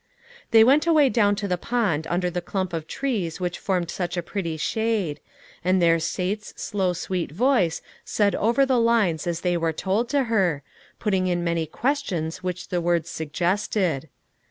They 0.49 0.63
went 0.63 0.87
away 0.87 1.09
down 1.09 1.35
to 1.35 1.47
the 1.47 1.59
pond 1.59 2.07
under 2.09 2.31
the 2.31 2.41
clump 2.41 2.73
of 2.73 2.87
trees 2.87 3.39
which 3.39 3.59
formed 3.59 3.91
such 3.91 4.17
a 4.17 4.23
pretty 4.23 4.57
shade; 4.57 5.19
and 5.63 5.79
there 5.79 5.99
Sate's 5.99 6.55
slow 6.59 6.93
sweet 6.93 7.31
voice 7.31 7.83
said 8.03 8.33
over 8.33 8.65
the 8.65 8.79
lines 8.79 9.27
as 9.27 9.41
they 9.41 9.55
were 9.55 9.71
told 9.73 10.09
to 10.09 10.23
her, 10.23 10.63
putting 10.97 11.27
in 11.27 11.43
many 11.43 11.67
questions 11.67 12.41
which 12.41 12.69
the 12.69 12.81
words 12.81 13.11
suggested. 13.11 14.09